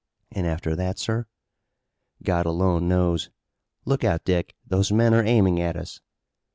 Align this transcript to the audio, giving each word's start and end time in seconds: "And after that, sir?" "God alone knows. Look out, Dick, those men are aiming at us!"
"And 0.31 0.47
after 0.47 0.75
that, 0.77 0.97
sir?" 0.97 1.27
"God 2.23 2.47
alone 2.47 2.87
knows. 2.87 3.29
Look 3.85 4.03
out, 4.03 4.25
Dick, 4.25 4.55
those 4.65 4.91
men 4.91 5.13
are 5.13 5.23
aiming 5.23 5.61
at 5.61 5.75
us!" 5.77 6.01